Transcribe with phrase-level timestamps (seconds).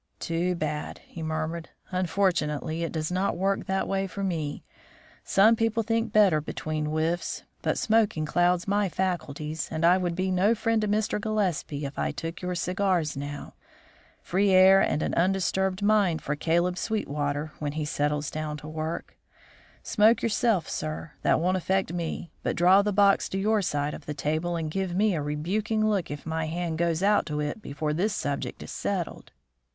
[0.19, 4.63] "Too bad," he murmured; "unfortunately, it does not work that way with me.
[5.23, 10.31] Some people think better between whiffs, but smoking clouds my faculties, and I would be
[10.31, 11.21] no friend to Mr.
[11.21, 13.53] Gillespie if I took your cigars now.
[14.23, 19.19] Free air and an undisturbed mind for Caleb Sweetwater when he settles down to work.
[19.83, 24.07] Smoke yourself, sir; that won't affect me; but draw the box to your side of
[24.07, 27.61] the table and give me a rebuking look if my hand goes out to it
[27.61, 29.31] before this subject is settled."